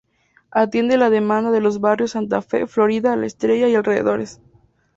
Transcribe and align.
Atiende 0.49 0.97
la 0.97 1.11
demanda 1.11 1.51
de 1.51 1.61
los 1.61 1.79
barrios 1.79 2.09
Santa 2.13 2.41
Fe, 2.41 2.65
Florida, 2.65 3.15
La 3.15 3.27
Estrella 3.27 3.67
y 3.67 3.75
alrededores. 3.75 4.41